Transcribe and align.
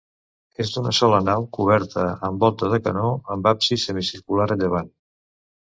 És 0.63 0.71
d'una 0.77 0.93
sola 0.99 1.19
nau 1.25 1.45
coberta 1.59 2.07
amb 2.31 2.47
volta 2.47 2.73
de 2.75 2.81
canó, 2.89 3.13
amb 3.37 3.53
absis 3.55 3.89
semicircular 3.91 4.53
a 4.57 4.63
llevant. 4.65 4.93